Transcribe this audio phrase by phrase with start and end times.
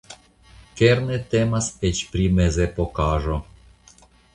[0.79, 3.41] Kerne temas eĉ pri mezepokaĵo!